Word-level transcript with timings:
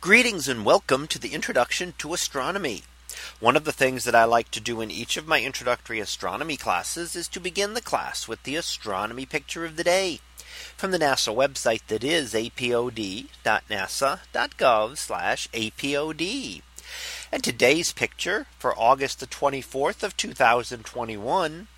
Greetings 0.00 0.48
and 0.48 0.64
welcome 0.64 1.06
to 1.08 1.18
the 1.18 1.34
introduction 1.34 1.92
to 1.98 2.14
astronomy. 2.14 2.84
One 3.38 3.54
of 3.54 3.64
the 3.64 3.72
things 3.72 4.04
that 4.04 4.14
I 4.14 4.24
like 4.24 4.50
to 4.52 4.60
do 4.60 4.80
in 4.80 4.90
each 4.90 5.18
of 5.18 5.28
my 5.28 5.42
introductory 5.42 6.00
astronomy 6.00 6.56
classes 6.56 7.14
is 7.14 7.28
to 7.28 7.38
begin 7.38 7.74
the 7.74 7.82
class 7.82 8.26
with 8.26 8.42
the 8.44 8.56
astronomy 8.56 9.26
picture 9.26 9.66
of 9.66 9.76
the 9.76 9.84
day 9.84 10.20
from 10.74 10.90
the 10.90 10.98
NASA 10.98 11.34
website 11.34 11.86
that 11.88 12.02
is 12.02 12.32
apod.nasa.gov 12.32 13.28
apod. 15.52 16.62
And 17.30 17.44
today's 17.44 17.92
picture 17.92 18.46
for 18.58 18.74
August 18.80 19.20
the 19.20 19.26
24th 19.26 20.02
of 20.02 20.16
2021. 20.16 21.68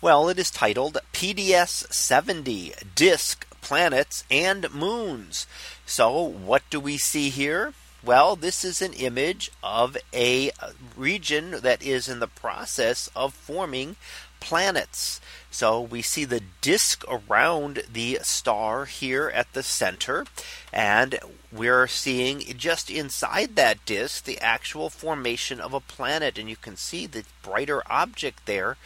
Well, 0.00 0.28
it 0.28 0.40
is 0.40 0.50
titled 0.50 0.98
PDS 1.12 1.92
70 1.94 2.72
disk 2.96 3.46
planets 3.60 4.24
and 4.30 4.72
moons. 4.72 5.46
So 5.86 6.20
what 6.20 6.62
do 6.70 6.80
we 6.80 6.98
see 6.98 7.30
here? 7.30 7.74
Well, 8.04 8.36
this 8.36 8.64
is 8.64 8.80
an 8.80 8.92
image 8.92 9.50
of 9.62 9.96
a 10.14 10.52
region 10.96 11.50
that 11.62 11.82
is 11.82 12.08
in 12.08 12.20
the 12.20 12.28
process 12.28 13.10
of 13.16 13.34
forming 13.34 13.96
planets. 14.40 15.20
So 15.50 15.80
we 15.80 16.02
see 16.02 16.24
the 16.24 16.42
disk 16.60 17.04
around 17.08 17.82
the 17.90 18.18
star 18.22 18.84
here 18.84 19.28
at 19.28 19.52
the 19.52 19.62
center. 19.62 20.26
And 20.72 21.18
we're 21.50 21.86
seeing 21.86 22.40
just 22.56 22.90
inside 22.90 23.56
that 23.56 23.84
disk 23.86 24.24
the 24.24 24.38
actual 24.38 24.90
formation 24.90 25.60
of 25.60 25.72
a 25.72 25.80
planet. 25.80 26.38
And 26.38 26.48
you 26.48 26.56
can 26.56 26.76
see 26.76 27.06
the 27.06 27.24
brighter 27.42 27.82
object 27.90 28.46
there, 28.46 28.76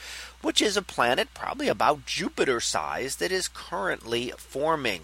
which 0.41 0.62
is 0.62 0.77
a 0.77 0.83
planet 0.83 1.29
probably 1.34 1.69
about 1.69 2.07
Jupiter 2.07 2.60
size 2.60 3.16
that 3.16 3.32
is 3.32 3.48
currently 3.48 4.32
forming. 4.37 5.02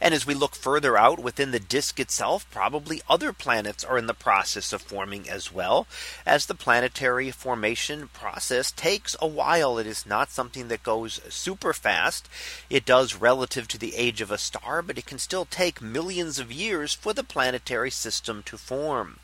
And 0.00 0.12
as 0.12 0.26
we 0.26 0.34
look 0.34 0.54
further 0.54 0.98
out 0.98 1.18
within 1.18 1.50
the 1.50 1.60
disk 1.60 1.98
itself, 1.98 2.46
probably 2.50 3.00
other 3.08 3.32
planets 3.32 3.84
are 3.84 3.96
in 3.96 4.06
the 4.06 4.14
process 4.14 4.72
of 4.72 4.82
forming 4.82 5.28
as 5.30 5.52
well 5.52 5.86
as 6.26 6.46
the 6.46 6.54
planetary 6.54 7.30
formation 7.30 8.08
process 8.08 8.70
takes 8.70 9.16
a 9.20 9.26
while. 9.26 9.78
It 9.78 9.86
is 9.86 10.04
not 10.04 10.30
something 10.30 10.68
that 10.68 10.82
goes 10.82 11.20
super 11.28 11.72
fast. 11.72 12.28
It 12.68 12.84
does 12.84 13.14
relative 13.14 13.66
to 13.68 13.78
the 13.78 13.94
age 13.96 14.20
of 14.20 14.30
a 14.30 14.38
star, 14.38 14.82
but 14.82 14.98
it 14.98 15.06
can 15.06 15.18
still 15.18 15.46
take 15.46 15.80
millions 15.80 16.38
of 16.38 16.52
years 16.52 16.92
for 16.92 17.12
the 17.12 17.24
planetary 17.24 17.90
system 17.90 18.42
to 18.44 18.58
form. 18.58 19.20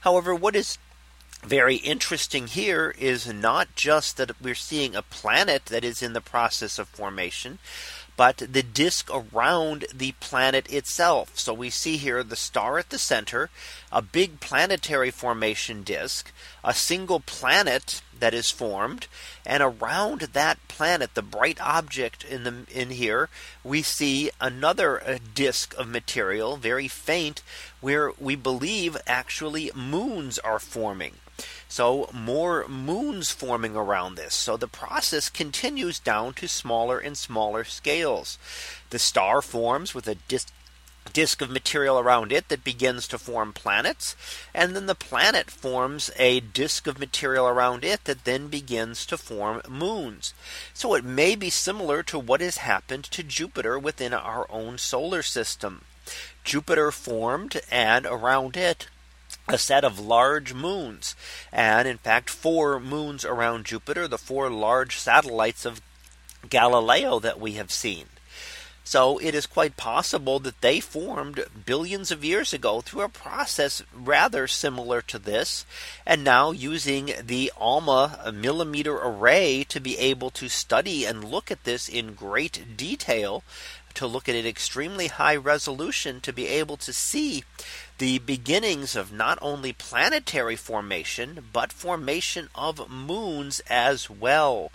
However, 0.00 0.34
what 0.34 0.56
is 0.56 0.78
very 1.44 1.76
interesting 1.76 2.48
here 2.48 2.94
is 2.98 3.32
not 3.32 3.68
just 3.76 4.16
that 4.16 4.40
we're 4.40 4.54
seeing 4.54 4.96
a 4.96 5.02
planet 5.02 5.66
that 5.66 5.84
is 5.84 6.02
in 6.02 6.12
the 6.12 6.20
process 6.20 6.78
of 6.78 6.88
formation, 6.88 7.58
but 8.18 8.38
the 8.38 8.64
disk 8.64 9.08
around 9.14 9.86
the 9.94 10.10
planet 10.18 10.68
itself. 10.72 11.38
So 11.38 11.54
we 11.54 11.70
see 11.70 11.98
here 11.98 12.24
the 12.24 12.34
star 12.34 12.76
at 12.76 12.90
the 12.90 12.98
center, 12.98 13.48
a 13.92 14.02
big 14.02 14.40
planetary 14.40 15.12
formation 15.12 15.84
disk, 15.84 16.32
a 16.64 16.74
single 16.74 17.20
planet 17.20 18.02
that 18.18 18.34
is 18.34 18.50
formed 18.50 19.06
and 19.46 19.62
around 19.62 20.22
that 20.32 20.58
planet 20.66 21.14
the 21.14 21.22
bright 21.22 21.60
object 21.60 22.24
in 22.24 22.42
the 22.42 22.66
in 22.68 22.90
here 22.90 23.28
we 23.62 23.80
see 23.80 24.28
another 24.40 25.00
uh, 25.00 25.18
disk 25.36 25.72
of 25.78 25.86
material 25.86 26.56
very 26.56 26.88
faint 26.88 27.40
where 27.80 28.10
we 28.18 28.34
believe 28.34 28.96
actually 29.06 29.70
moons 29.76 30.36
are 30.40 30.58
forming 30.58 31.14
so 31.68 32.08
more 32.12 32.66
moons 32.66 33.30
forming 33.30 33.76
around 33.76 34.14
this. 34.14 34.34
So 34.34 34.56
the 34.56 34.68
process 34.68 35.28
continues 35.28 35.98
down 35.98 36.34
to 36.34 36.48
smaller 36.48 36.98
and 36.98 37.16
smaller 37.16 37.64
scales. 37.64 38.38
The 38.90 38.98
star 38.98 39.42
forms 39.42 39.94
with 39.94 40.08
a 40.08 40.14
disk 40.14 40.48
disk 41.12 41.40
of 41.40 41.50
material 41.50 41.98
around 41.98 42.32
it 42.32 42.48
that 42.48 42.64
begins 42.64 43.08
to 43.08 43.18
form 43.18 43.52
planets. 43.52 44.14
And 44.54 44.76
then 44.76 44.86
the 44.86 44.94
planet 44.94 45.50
forms 45.50 46.10
a 46.18 46.40
disk 46.40 46.86
of 46.86 46.98
material 46.98 47.46
around 47.46 47.84
it 47.84 48.04
that 48.04 48.24
then 48.24 48.48
begins 48.48 49.06
to 49.06 49.16
form 49.16 49.62
moons. 49.68 50.34
So 50.74 50.94
it 50.94 51.04
may 51.04 51.34
be 51.34 51.50
similar 51.50 52.02
to 52.04 52.18
what 52.18 52.42
has 52.42 52.58
happened 52.58 53.04
to 53.04 53.22
Jupiter 53.22 53.78
within 53.78 54.12
our 54.12 54.46
own 54.50 54.78
solar 54.78 55.22
system. 55.22 55.84
Jupiter 56.44 56.90
formed 56.90 57.60
and 57.70 58.06
around 58.06 58.56
it 58.56 58.88
a 59.48 59.58
set 59.58 59.84
of 59.84 59.98
large 59.98 60.54
moons. 60.54 61.14
And 61.52 61.88
in 61.88 61.98
fact, 61.98 62.30
four 62.30 62.78
moons 62.78 63.24
around 63.24 63.66
Jupiter, 63.66 64.06
the 64.06 64.18
four 64.18 64.50
large 64.50 64.96
satellites 64.98 65.64
of 65.64 65.80
Galileo 66.48 67.18
that 67.18 67.40
we 67.40 67.52
have 67.52 67.70
seen. 67.70 68.06
So 68.88 69.18
it 69.18 69.34
is 69.34 69.44
quite 69.44 69.76
possible 69.76 70.38
that 70.38 70.62
they 70.62 70.80
formed 70.80 71.44
billions 71.66 72.10
of 72.10 72.24
years 72.24 72.54
ago 72.54 72.80
through 72.80 73.02
a 73.02 73.10
process 73.10 73.82
rather 73.92 74.48
similar 74.48 75.02
to 75.02 75.18
this. 75.18 75.66
And 76.06 76.24
now 76.24 76.52
using 76.52 77.12
the 77.22 77.52
ALMA 77.58 78.32
millimeter 78.34 78.96
array 78.96 79.66
to 79.68 79.78
be 79.78 79.98
able 79.98 80.30
to 80.30 80.48
study 80.48 81.04
and 81.04 81.22
look 81.22 81.50
at 81.50 81.64
this 81.64 81.86
in 81.86 82.14
great 82.14 82.78
detail 82.78 83.44
to 83.92 84.06
look 84.06 84.26
at 84.26 84.34
it 84.34 84.46
extremely 84.46 85.08
high 85.08 85.36
resolution 85.36 86.22
to 86.22 86.32
be 86.32 86.46
able 86.46 86.78
to 86.78 86.92
see 86.92 87.44
the 87.98 88.18
beginnings 88.20 88.96
of 88.96 89.12
not 89.12 89.38
only 89.42 89.72
planetary 89.72 90.56
formation, 90.56 91.44
but 91.52 91.72
formation 91.72 92.48
of 92.54 92.88
moons 92.88 93.60
as 93.68 94.08
well. 94.08 94.70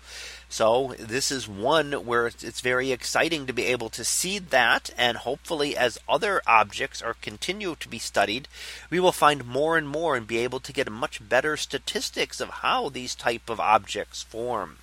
So 0.54 0.94
this 1.00 1.32
is 1.32 1.48
one 1.48 1.94
where 2.06 2.28
it's 2.28 2.62
very 2.62 2.92
exciting 2.92 3.48
to 3.48 3.54
be 3.54 3.66
able 3.66 3.90
to 3.90 4.06
see 4.06 4.38
that 4.38 4.92
and 4.96 5.18
hopefully 5.18 5.76
as 5.76 5.98
other 6.08 6.44
objects 6.46 7.02
are 7.02 7.16
continue 7.16 7.76
to 7.80 7.90
be 7.90 7.98
studied, 7.98 8.48
we 8.92 9.00
will 9.00 9.12
find 9.12 9.48
more 9.48 9.80
and 9.80 9.90
more 9.90 10.16
and 10.16 10.28
be 10.28 10.38
able 10.38 10.60
to 10.60 10.72
get 10.72 10.92
much 10.92 11.28
better 11.28 11.58
statistics 11.58 12.40
of 12.40 12.62
how 12.62 12.90
these 12.90 13.16
type 13.16 13.50
of 13.50 13.60
objects 13.60 14.22
form. 14.22 14.78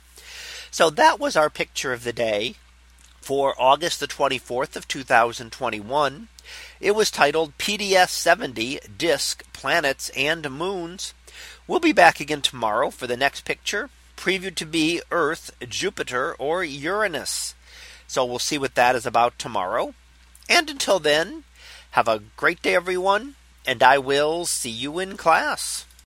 So 0.73 0.91
that 0.91 1.21
was 1.21 1.37
our 1.37 1.49
picture 1.49 1.93
of 1.93 2.03
the 2.03 2.13
day 2.13 2.57
for 3.21 3.55
August 3.57 4.01
the 4.01 4.09
24th 4.09 4.75
of 4.75 4.89
2021. 4.89 6.27
It 6.81 6.97
was 6.97 7.13
titled 7.13 7.57
PDS 7.59 8.09
70 8.09 8.81
Disk 8.99 9.45
Planets 9.53 10.09
and 10.17 10.51
Moons. 10.51 11.15
We'll 11.69 11.79
be 11.79 11.93
back 11.93 12.19
again 12.19 12.43
tomorrow 12.43 12.91
for 12.91 13.07
the 13.07 13.17
next 13.17 13.45
picture 13.45 13.89
previewed 14.21 14.55
to 14.57 14.67
be 14.67 15.01
Earth, 15.11 15.51
Jupiter, 15.67 16.35
or 16.35 16.63
Uranus. 16.63 17.55
So 18.07 18.23
we'll 18.23 18.39
see 18.39 18.59
what 18.59 18.75
that 18.75 18.95
is 18.95 19.07
about 19.07 19.39
tomorrow. 19.39 19.95
And 20.47 20.69
until 20.69 20.99
then, 20.99 21.45
have 21.93 22.07
a 22.07 22.23
great 22.37 22.61
day, 22.61 22.75
everyone, 22.75 23.37
and 23.67 23.83
I 23.83 23.97
will 23.97 24.45
see 24.45 24.69
you 24.69 24.99
in 24.99 25.17
class. 25.17 25.87